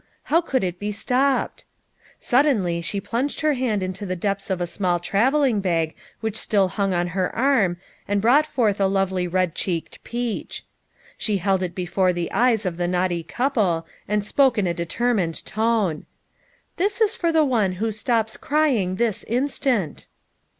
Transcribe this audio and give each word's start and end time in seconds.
How 0.33 0.41
could 0.41 0.63
it 0.63 0.79
be 0.79 0.91
stopped? 0.91 1.63
Suddenly 2.17 2.81
she 2.81 2.99
plunged 2.99 3.41
her 3.41 3.53
hand 3.53 3.83
into 3.83 4.03
the 4.03 4.15
depths 4.15 4.49
of 4.49 4.59
a 4.59 4.65
small 4.65 4.97
travelling 4.99 5.59
bag 5.61 5.93
which 6.21 6.35
still 6.37 6.69
hung 6.69 6.91
on 6.91 7.09
her 7.09 7.29
34 7.29 7.29
LITTLE 7.29 7.51
FISHERS: 7.51 7.59
AND 7.59 7.59
THEIR 7.61 7.67
NETS. 7.67 8.03
arm, 8.07 8.07
and 8.07 8.21
brought 8.23 8.45
forth 8.47 8.81
a 8.81 8.87
lovely 8.87 9.27
red 9.27 9.53
cheeked 9.53 10.03
peach. 10.03 10.65
She 11.19 11.37
held 11.37 11.61
it 11.61 11.75
before 11.75 12.13
the 12.13 12.31
eyes 12.31 12.65
of 12.65 12.77
the 12.77 12.87
naughty 12.87 13.21
couple 13.21 13.85
and 14.07 14.25
spoke 14.25 14.57
in 14.57 14.65
a 14.65 14.73
determined 14.73 15.45
tone:" 15.45 16.07
This 16.77 16.99
is 16.99 17.15
for 17.15 17.31
the 17.31 17.45
one 17.45 17.73
who 17.73 17.91
stops 17.91 18.37
crying 18.37 18.95
this 18.95 19.23
instant." 19.25 20.07